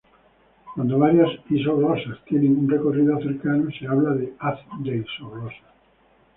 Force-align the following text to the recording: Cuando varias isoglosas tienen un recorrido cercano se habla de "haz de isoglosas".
Cuando 0.73 0.97
varias 0.97 1.29
isoglosas 1.51 2.23
tienen 2.25 2.57
un 2.57 2.67
recorrido 2.67 3.19
cercano 3.21 3.69
se 3.69 3.85
habla 3.85 4.15
de 4.15 4.33
"haz 4.39 4.57
de 4.79 4.97
isoglosas". 4.97 5.59